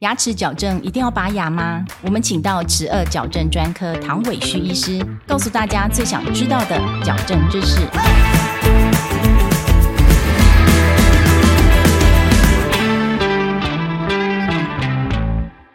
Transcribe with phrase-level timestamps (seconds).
[0.00, 1.84] 牙齿矫正一定要拔牙吗？
[2.02, 7.80] 我们请到齿颚矫正专科唐伟旭医师，告诉大家最想知道的矫正知识。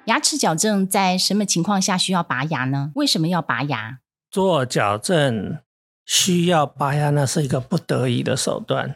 [0.05, 2.93] 牙齿矫正在什么情况下需要拔牙呢？
[2.95, 3.99] 为什么要拔牙？
[4.31, 5.57] 做矫正
[6.05, 8.95] 需要拔牙，那是一个不得已的手段。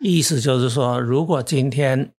[0.00, 2.12] 意思就是说，如果今天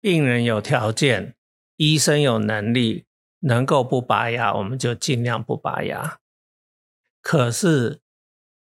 [0.00, 1.34] 病人有条件，
[1.78, 3.06] 医生有能力
[3.40, 6.18] 能够不拔牙，我们就尽量不拔牙。
[7.22, 8.00] 可是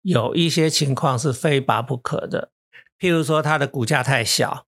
[0.01, 2.51] 有一些情况是非拔不可的，
[2.97, 4.65] 譬如说他的骨架太小，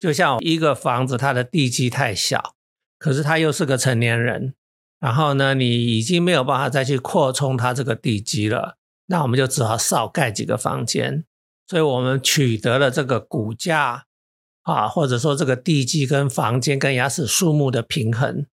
[0.00, 2.54] 就像一个房子，它的地基太小，
[2.98, 4.54] 可是他又是个成年人，
[4.98, 11.24] 然后呢，你已经没有办法再去扩充他这个地基了，那我们就只好少盖几个房间。
[11.66, 14.07] 所以我们取得了这个骨架。
[14.72, 18.46] 啊，或者说这个地基跟房间跟牙齿数目的平衡，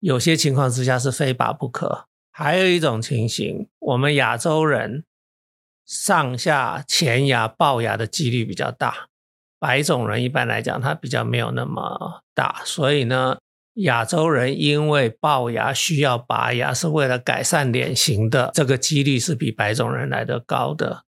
[0.00, 2.06] 有些情况之下是非拔不可。
[2.32, 5.04] 还有一种情形，我们亚洲人
[5.84, 9.08] 上下前牙龅牙的几率比较大，
[9.58, 12.62] 白种人一般来讲他比较没有那么大。
[12.64, 13.36] 所以呢，
[13.74, 21.02] 亚洲人因为龅牙需要拔牙，是为了改善脸型的这个几率是比白种人来的高的。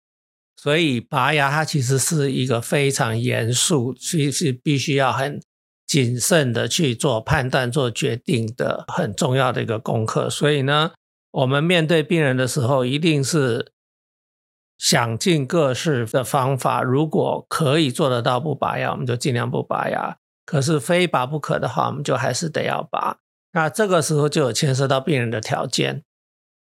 [0.64, 5.38] 所以拔牙它其实是一个非常严肃，其实必须要很
[5.86, 10.30] 谨慎的去做判断、做决定的很重要的一个功课。
[10.30, 10.92] 所以呢，
[11.32, 13.72] 我们面对病人的时候，一定是
[14.78, 16.82] 想尽各式的方法。
[16.82, 23.18] 如果可以做得到不拔牙，我们就尽量不拔牙；可是非拔不可的话，我们就还是得要拔。
[23.52, 26.02] 那这个时候就有牵涉到病人的条件，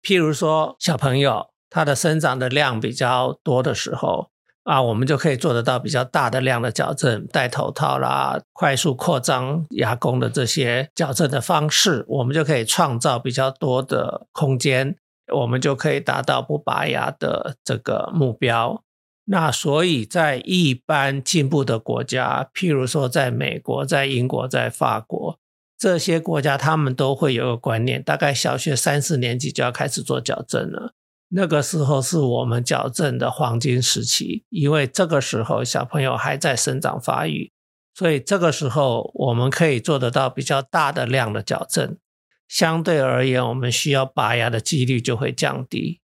[0.02, 1.53] 譬如说小朋友。
[1.74, 4.30] 它的生长的量比较多的时候
[4.64, 14.96] 啊，我们就可以做得到比较大的量的矫正，戴头套啦，快速扩张牙弓的这些矫正的方式，我们就可以创造比较多的空间，
[15.34, 18.84] 我们就可以达到不拔牙的这个目标。
[19.26, 25.40] 那所以在一般进步的国家，譬如说在美国、在英国、在法国
[25.76, 30.94] 这些国家，他们都会有个观念，大概小学三四年级就要开始做矫正了。
[31.36, 37.52] 那个时候是我们矫正的黄金时期，因为这个时候小朋友还在生长发育，
[37.96, 41.98] 所以这个时候我们可以做得到比较大的量的矫正，
[42.48, 46.02] 相对而言，我们需要拔牙的几率就会降低。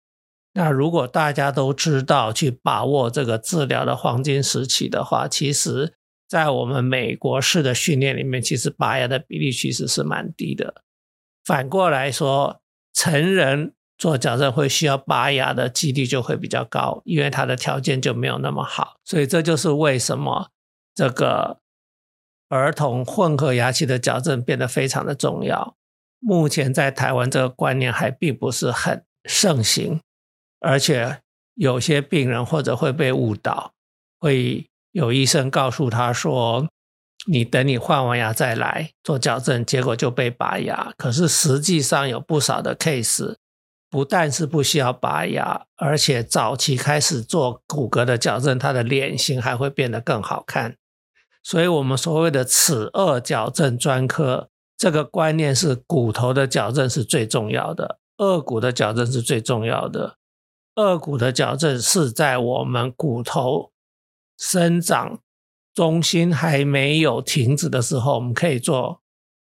[0.53, 5.95] 那如果大家都知道去把握这个治疗的黄金时期的话，其实，
[6.29, 10.83] 在我们美国式的训练里面，其实拔牙的比例其实是蛮低的。
[11.43, 12.61] 反过来说，
[12.93, 13.74] 成人。
[13.97, 20.49] 做矫正会需要拔牙的几率就会比较高，因为他的条件就没有那么好，所以这就是为什么
[20.93, 21.59] 这个
[22.49, 25.75] 儿童混合牙期的矫正变得非常的重要。
[26.19, 30.01] 目前在台湾这个观念还并不是很盛行，
[30.59, 31.21] 而且
[31.53, 33.71] 有些病人或者会被误导，
[34.19, 36.67] 会有医生告诉他说
[37.31, 40.93] ：“你等你换完牙再来做矫正”，结果就被拔牙。
[40.97, 43.35] 可是实际上有不少的 case。
[43.95, 50.75] 不但是不需要拔牙，而且早期开始做骨骼的矫正，他的脸型还会变得更好看。
[51.41, 60.17] 所以，我们所谓的齿颚矫正专科，这个观念是骨头的矫正是最重要的，颚骨的矫正是最重要的。
[60.75, 63.71] 颚骨的矫正是在我们骨头
[64.37, 65.19] 生长
[65.73, 68.99] 中心还没有停止的时候，我们可以做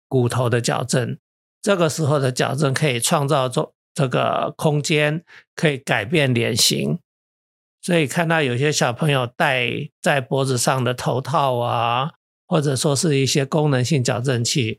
[0.09, 1.19] 骨头的矫正。
[1.61, 3.75] 这个时候的矫正可以创造出。
[3.99, 5.25] 这个空间
[5.57, 7.01] 可以改变脸型，
[7.83, 12.13] 所以看到有些小朋友戴在脖子上的头套啊，
[12.47, 14.79] 或者说是一些功能性矫正器，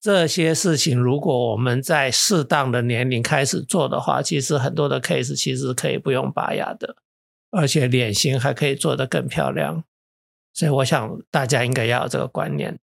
[0.00, 6.96] 这些事情如果我们在适当的年龄开始做的话，其实很多的 case 其实可以不用拔牙的，
[7.50, 9.84] 而且脸型还可以做得更漂亮。
[10.54, 12.78] 所以我想大家应该要有这个观念。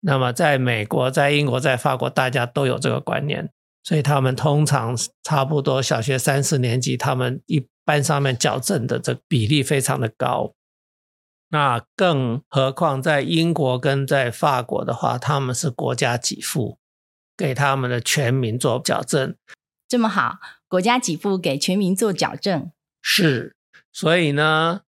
[0.00, 3.50] 那么在美国、在英国、在法国，大家都有这个观念。
[3.86, 10.54] 所以他们通常差不多小学三四年级，他们一班上面矫正的这比例非常的高。
[11.50, 16.78] 那更何况在英国跟在法国的话，他们是国家给付
[17.36, 19.36] 给他们的全民做矫正，
[19.86, 23.54] 这么好，国家给付给全民做矫正是。
[23.92, 24.80] 所以呢，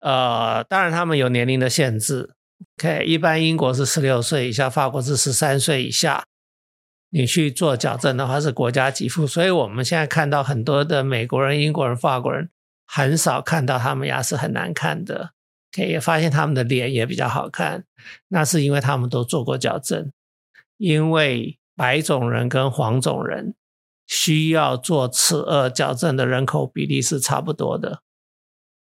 [0.00, 2.34] 呃，当然他们有年龄的限制。
[2.76, 6.24] OK，一般英国是十六岁以下，法国是十三岁以下。
[7.10, 12.48] 你去做矫正的话是国家给付，所以我们现在看到很多的美国人、英国人、法国人，
[12.86, 15.32] 很少看到他们牙齿很难看的，
[15.72, 17.84] 可以发现他们的脸也比较好看，
[18.28, 20.10] 那是因为他们都做过矫正。
[20.76, 23.54] 因为白种人跟黄种人
[24.06, 28.00] 需要做齿颚矫正的人口比例是差不多的。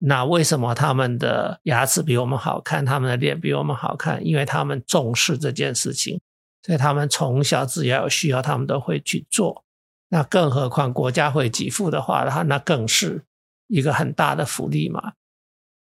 [0.01, 4.27] 那为什么他们的牙齿比我们好看，他们的脸比我们好看？
[4.27, 6.21] 因为他们重视这件事情，
[6.62, 9.65] 所以他们从小只要有需要，他们都会去做。
[10.09, 13.25] 那更何况国家会给付的话，那那更是
[13.69, 15.12] 一个很大的福利嘛。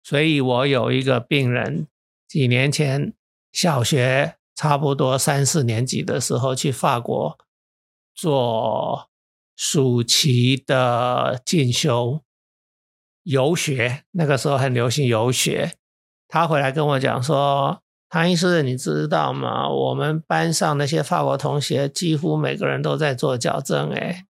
[0.04, 1.88] 所以我有一个病人，
[2.27, 3.13] 几年前
[3.51, 7.38] 小学差不多三四年级的时候去法国
[8.13, 9.10] 做
[9.56, 12.21] 暑期的进修。
[13.24, 15.75] 游学那个时候很流行游学，
[16.27, 19.69] 他回来跟我讲说：“唐医师，你知道吗？
[19.69, 24.25] 我们班上那些法国同学几乎每个人都在做矫正，哎，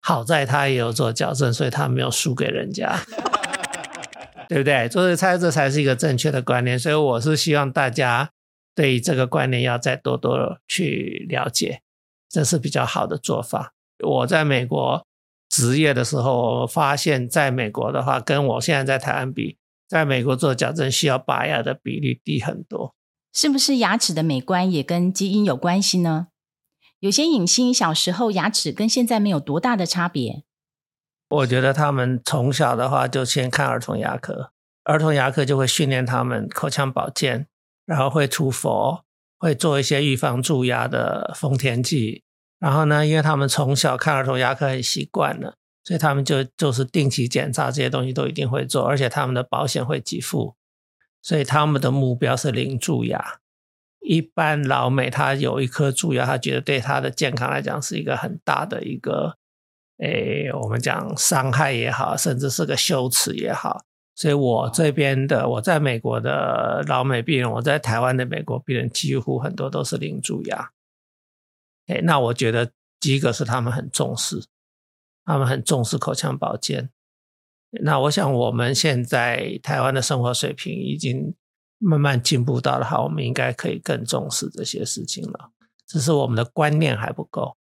[0.00, 3.00] 好在他也有做矫正，所以他没有输给人家，
[4.48, 4.88] 对不对？
[4.90, 6.78] 所以猜这才是一个正确的观念。
[6.78, 8.30] 所以我是希望大家
[8.74, 11.80] 对这个观念要再多多去了解，
[12.28, 13.72] 这是比较好的做法。
[14.04, 15.04] 我在美国。”
[15.50, 19.58] 职业的时候，发现在美国的话，跟我现在在台湾比，
[19.90, 22.94] 在美国做矫正需要拔牙的比例低很多。
[23.32, 26.28] 是不是牙齿的美观也跟基因有关系呢？
[27.00, 30.44] 有些影星小时候牙齿跟现在没有多大的差别。
[31.28, 34.52] 我觉得他们从小的话就先看儿童牙科，
[34.84, 37.48] 儿童牙科就会训练他们口腔保健，
[37.84, 39.00] 然后会涂氟，
[39.38, 42.22] 会做一些预防蛀牙的丰田剂。
[42.60, 50.54] 然后呢，因为他们从小看儿童牙科很习惯了，所以他们就就是定期检查这些东西都一定会做，而且他们的保险会给付，
[51.22, 53.40] 所以他们的目标是零蛀牙。
[54.00, 59.36] 一般老美他有一颗蛀牙，他觉得对他的健康来讲是一个很大的一个，
[59.98, 63.84] 诶，我们讲伤害也好，甚至是个羞耻也好。
[64.14, 70.70] 所以我这边的我在美国的老美病人，我在台湾的美国病人，几乎很多都是零蛀牙。
[71.86, 74.42] 哎，那我觉得第一个是他们很重视，
[75.32, 76.90] 他们很重视口腔保健。
[77.82, 81.34] 那我想我们现在台湾的生活水平已经
[81.78, 85.52] 慢慢进步到了，好，我们应该可以更重视这些事情了。
[85.86, 87.56] 只是我们的观念还不够，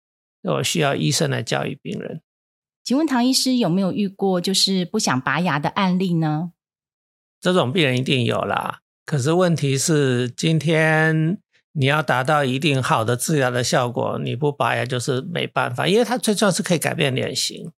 [0.44, 2.22] 我需要医生来教育病人。
[2.84, 6.54] 请问唐医师有没有遇过就是不想拔牙的案例呢？
[7.42, 11.42] 这种病人一定有啦，可是问题是今天。
[11.79, 17.71] 你要达到一定好的治疗的效果，你不拔牙就是没办法，因为它最重要是可以改变脸型，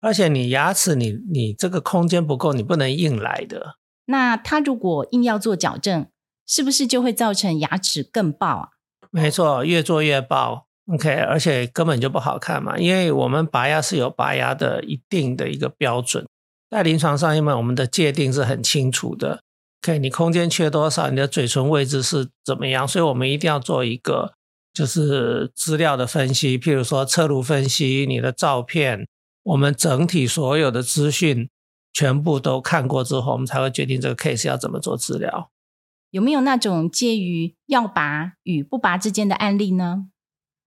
[0.00, 3.76] 而且你牙齿你你这个空间不够，你不能硬来的。
[4.06, 6.08] 那他如果硬要做矫正，
[6.46, 8.68] 是不是就会造成牙齿更爆啊？
[9.12, 16.26] 没错，越做越爆，OK，而且根本就不好看嘛，因为我们拔牙是有拔牙的一定的一个标准，
[16.68, 19.44] 在临床上因为我们的界定是很清楚的。
[19.82, 21.08] OK，你空间缺多少？
[21.08, 22.86] 你的嘴唇位置是怎么样？
[22.86, 24.34] 所以我们一定要做一个
[24.74, 29.06] 就是资料的分析，譬如说侧颅分析，你的照片，
[29.44, 31.48] 我们整体所有的资讯
[31.92, 35.50] 全部都看过之后，我们才会决定这个 case 要怎么做治疗。
[36.10, 40.08] 有没有那种介于要拔与不拔之间的案例呢？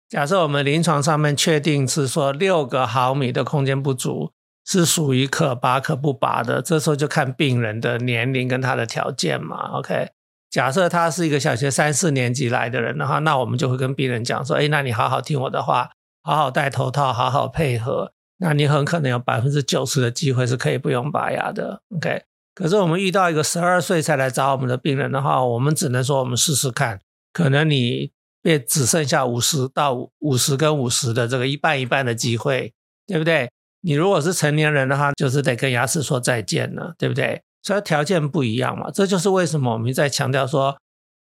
[0.08, 4.32] 假设我们临床上面确定是说六个毫米的空间不足。
[4.66, 9.78] 是属于可拔可不拔的，这时候就看病人的年龄跟他的条件嘛。
[9.78, 10.10] OK，
[10.50, 15.90] 假设他是一个小学三四年级来的人的话，那我们就会跟病人讲说：，哎，那你好好听我的话，
[16.24, 21.80] 好好戴头套，好好配合，那你很可能有百分之九十的机会是可以不用拔牙的。
[21.94, 27.00] OK，可是我们遇到一个十二岁才来找我们的病人的话，我们只能说我们试试看，
[27.32, 28.10] 可能你
[28.42, 32.74] 变只剩下五十到五十跟五十的这个一半一半的机会，
[33.06, 33.48] 对不对？
[33.88, 37.40] 你如果是成年人的话，就是得跟牙齿说再见了，对不对？
[37.62, 40.76] 所以条件不一样嘛，这就是为什么我们在强调说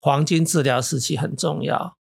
[0.01, 1.95] 黄金治疗时期很重要。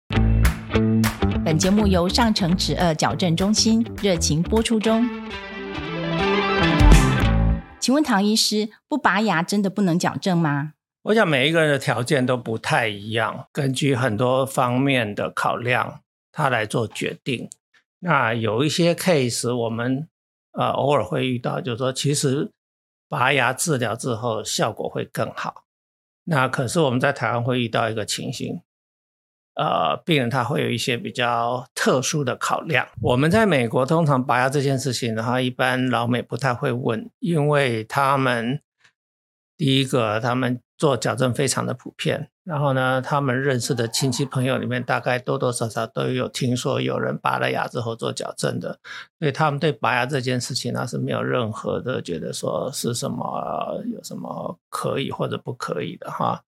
[1.45, 5.07] 本节目由上城齿颚矫正中心热情播出中。
[7.79, 10.73] 请问唐医师，不拔牙真的不能矫正吗？
[11.03, 16.01] 我想每一个人的条件都不太一样，根据很多方面的考量，
[16.33, 17.51] 他来做决定。
[18.01, 20.09] 那有一些 case 我们。
[20.59, 22.51] 呃，偶尔会遇到，就是说，其实
[23.09, 25.65] 拔牙治疗之后效果会更好。
[26.25, 28.61] 那可是我们在台湾会遇到一个情形，
[29.55, 32.89] 呃，病人他会有一些比较特殊的考量。
[33.03, 38.61] 我们在美国通常拔牙这件事情然后，一般老美不太会问，因为他们
[39.57, 40.61] 第一个他们。
[40.79, 48.79] 做矫正非常的普遍，然后呢，他们认识的亲戚朋友里面，大概多多少少都有听说有人拔了牙之后做矫正的，
[49.19, 56.43] 所以他们对拔牙这件事情呢是没有任何的觉得说是什么有什么可以或者不可以的哈。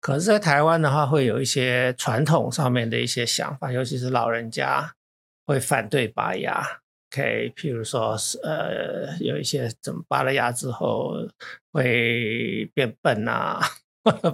[0.00, 4.94] 可是，在台湾的话，会有一些传统上面的一些想法，尤其是老人家
[5.44, 6.64] 会反对拔牙。
[7.14, 11.12] OK，譬如说是，呃，有一些怎么拔了牙之后
[11.72, 13.60] 会变笨啊，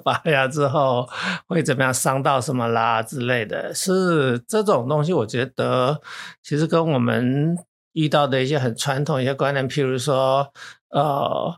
[0.02, 1.06] 拔了牙之后
[1.46, 5.12] 会怎么样伤到什么啦之类的，是这种东西。
[5.12, 6.00] 我觉得
[6.42, 7.54] 其实跟我们
[7.92, 10.50] 遇到的一些很传统一些观念，譬如说，
[10.88, 11.54] 呃，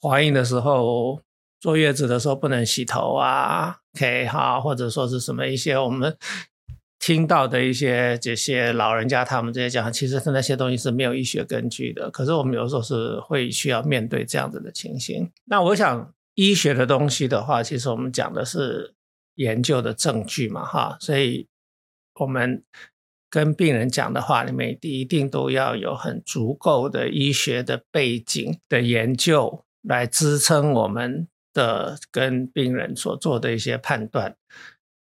[0.00, 1.20] 怀孕的时候。
[1.62, 6.16] 坐月子的时候不能洗头啊，OK 哈，或者说是什么一些我们
[7.02, 12.08] 听到的一些这些老人家他们这些讲，其实是那些东西是没有医学根据的。
[12.12, 15.28] 可是我们有时候是会需要面对这样子的情形。
[15.46, 18.94] 那我想医学的东西的话，其实我们讲的是
[19.34, 21.48] 研究的证据嘛，哈，所以
[22.20, 22.62] 我们
[23.28, 31.26] 跟病人讲的话里面，一定都要有很足够的医学的背景的研究来支撑我们。
[31.54, 34.34] 的跟病人所做的一些判断，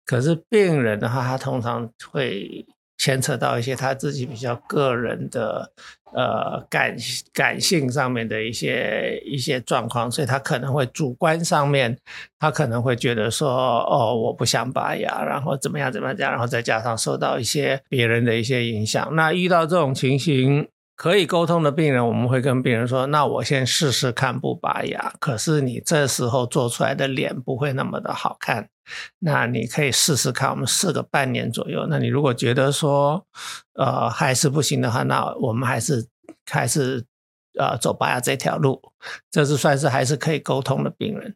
[0.10, 2.66] 可是病人的话，他通常会
[2.98, 5.72] 牵扯到一些他自己比较个人的
[6.16, 6.96] 呃感
[7.32, 11.96] 感性上面的一些一些状况，所以他可能会主观上面，
[12.40, 20.68] 他可能会觉得说，哦，我不想拔牙，然后怎么样怎么样，然后再加上受到一些别人的一些影响，那遇到这种情形。
[20.96, 28.68] 可以沟通的病人，我们会跟病人说：“那我先试试看不拔牙，可是你这时候做出来的脸不会那么的好看。
[29.20, 31.88] 那你可以试试看，我们试个半年左右。
[31.90, 33.26] 那你如果觉得说，
[33.74, 36.08] 呃，还是不行的话，那我们还是
[36.46, 37.06] 还是
[37.58, 38.82] 呃走拔牙这条路。
[39.32, 41.36] 这是算是还是可以沟通的病人。”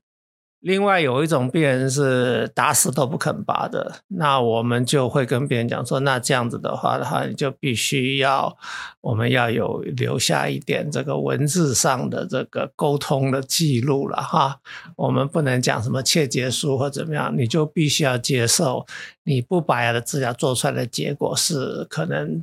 [0.63, 8.57] 另外有一种病人是打死都不肯拔的，那我们就会跟别人讲说，那这样子的话的话，你就必须要
[9.01, 14.57] 我们要有留下一点这个文字上的这个沟通的记录了哈。
[14.95, 18.85] 我们不能讲什么切结书或怎么样，你就必须要接受
[19.25, 22.41] 你不拔牙的治疗做出来的结果是可能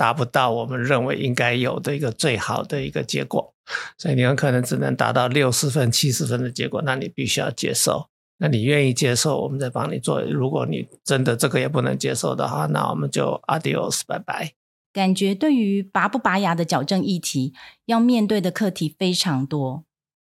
[0.00, 3.52] 达不到我们认为应该有的一个最好的一个结果。
[3.98, 8.08] 所以你很可能只能达到六十分、七十分的结果，那你必须要接受。
[8.38, 10.22] 那你愿意接受，我们再帮你做。
[10.22, 14.52] 如果你真的这个也不能接受的话，那我们就 adios，拜拜。
[14.90, 17.52] 感觉对于拔不拔牙的矫正议题，
[17.84, 19.84] 要面对的课题非常多。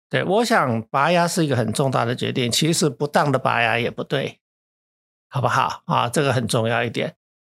[0.08, 4.38] 对，我想拔牙是一个很重大的决定，其实不当的拔牙也不对，
[5.28, 6.08] 好不好啊？
[6.08, 7.16] 这个很重要一点。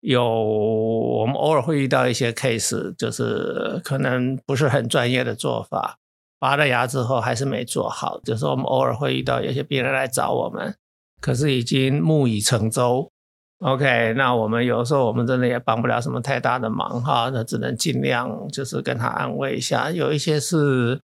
[0.08, 5.98] 有我们偶尔会遇到一些 case，就是可能不是很专业的做法，
[6.38, 8.20] 拔了牙之后还是没做好。
[8.20, 10.76] 就是我们偶尔会遇到有些病人来找我们，
[11.20, 13.10] 可是已经木已成舟。
[13.58, 19.90] OK，那我们有时候我们真的也帮不了什么太大的忙哈，那只能尽量就是跟他安慰一下。
[19.90, 21.00] 有一些是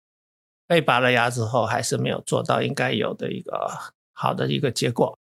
[0.68, 3.68] 被拔了牙之后还是没有做到应该有的一个
[4.12, 5.18] 好的一个结果。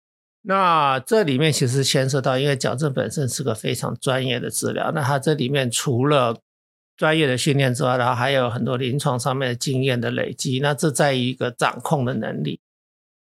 [0.47, 6.39] 那这里面其实牵涉到，因为矫正本身是个非常专业的治疗，那它这里面除了
[6.99, 10.61] 专业的训练之外，然后还有很多临床上面的经验的累积。
[10.61, 12.61] 那这在于一个掌控的能力。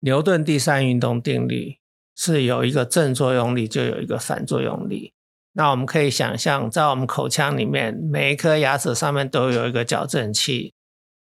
[0.02, 1.78] 牛顿第三运动定律
[2.16, 5.12] 是有一个正作用力，就有一个反作用力。
[5.54, 10.72] 那我们可以想象，在我们口腔里面，每一颗牙齿上面都有一个矫正器，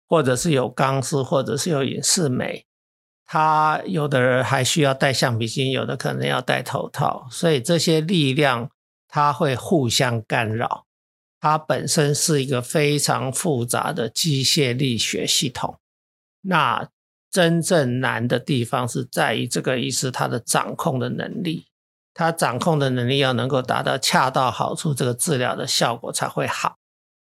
[0.09, 2.66] 或者是有钢丝，或者是有隐适美。
[3.26, 8.71] 他有的人还需要戴橡皮筋，有的可能要戴头套，所以这些力量
[9.09, 10.85] 它会互相干扰。
[11.40, 15.78] 它本身是一个非常复杂的机械力学系统。
[16.42, 16.88] 那
[17.30, 21.66] 真正难的地方是在于这个医师他的掌控的能力，
[22.14, 26.76] 他掌控的能力要能够达到恰到好处，这个治疗的效果才会好。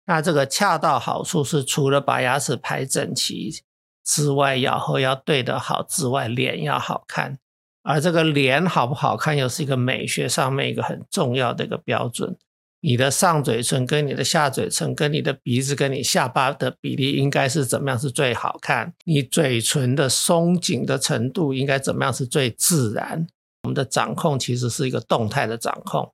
[0.06, 3.62] 那这个恰到好处是除了把牙齿排整齐。
[4.04, 7.38] 之外，咬合要对得好之外，脸要好看，
[7.82, 12.36] 而这个脸好不好看，又是一个美学上面一个很重要的一个标准。
[12.82, 18.94] 你的上嘴唇跟你的下嘴唇，跟你的鼻子跟你下巴的比例应该是怎么样是最好看？
[19.04, 23.26] 你嘴唇的松紧的程度应该怎么样是最自然？
[23.64, 26.10] 我们的掌控其实是一个动态的掌控。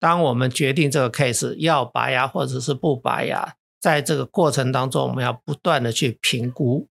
[0.00, 6.88] 当我们决定这个 case 要拔牙或者是不拔牙，在这个过程当中，我们要不断的去评估。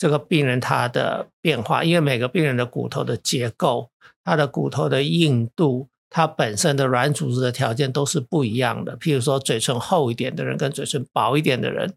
[0.00, 3.90] 这个病人他的变化，因为每个病人的骨头的结构、
[4.24, 8.96] 他的骨头的硬度、他本身的软组织的条件都是不一样的。
[8.96, 11.92] 譬如说，嘴唇厚一点的人跟嘴唇薄一点的人，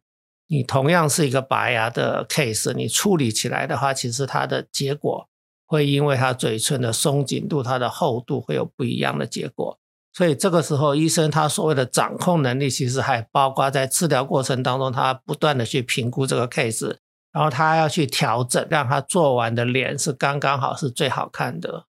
[0.49, 5.25] 你同样是一个拔牙的 case，你处理起来的话，其实它的结果
[5.65, 9.79] 会因为他嘴唇的松紧度、它的厚度会有不一样的结果。
[10.11, 16.97] 所以这个时候，医生他所谓的掌控能力，其实还包括在治疗过程当中，他不断的去评估这个 case。
[17.33, 21.87] 然后他要去调整，让他做完的脸是刚刚好，是最好看的。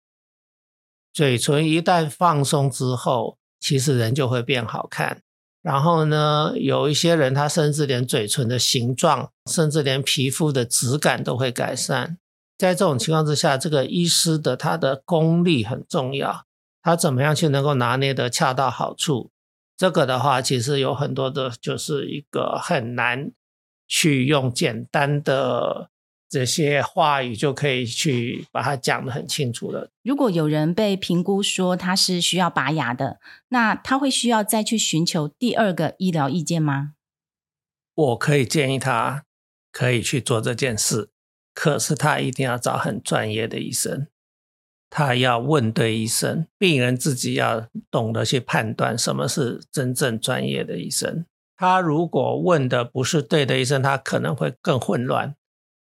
[1.12, 5.20] 嘴唇一旦放松之后，其实人就会变好看。
[5.60, 12.18] 然后呢，有一些人他甚至连嘴唇的形状，甚至连皮肤的质感都会改善。
[12.56, 16.44] 在这种情况之下，这个医师的他的功力很重要，
[16.82, 19.30] 他怎么样去能够拿捏的恰到好处？
[19.76, 23.32] 这个的话，其实有很多的，就是一个很难
[23.92, 25.90] 去用简单的。
[26.32, 29.90] 这些话语就可以去把它讲得很清楚了。
[30.02, 33.20] 如果有人被评估说他是需要拔牙的，
[33.50, 36.94] 那他会需要再去寻求第二个医疗意见吗？
[37.94, 39.26] 我可以建议他
[39.70, 41.10] 可以去做这件事，
[41.52, 44.06] 可是他一定要找很专业的医生，
[44.88, 51.26] 他要问对医生，病人自己要懂得去判断什么是真正专业的医生。
[51.62, 55.36] 他如果问的不是对的医生，他可能会更混乱。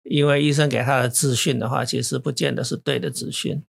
[0.03, 3.63] 因为医生给他的资讯的话，其实不见得是对的资讯，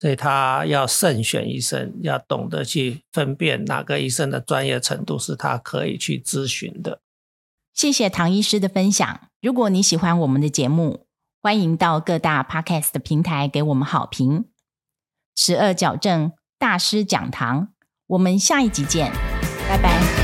[0.00, 7.02] 所以他要慎选医生，要懂得去分辨哪个医生的专业程度是他可以去咨询的。
[7.74, 9.28] 谢谢唐医师的分享。
[9.42, 11.04] 如果你喜欢我们的节目，
[11.42, 14.46] 欢迎到各大 Podcast 的平台给我们好评。
[15.36, 17.68] 十二矫正大师讲堂，
[18.06, 19.12] 我们下一集见，
[19.68, 20.19] 拜拜。